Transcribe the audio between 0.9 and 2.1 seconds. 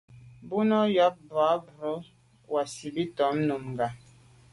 yɑ́p tà' mbrò